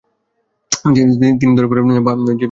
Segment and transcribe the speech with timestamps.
[1.39, 2.33] তিনি ধরে ফেলেন যে এসব প্রতারনা।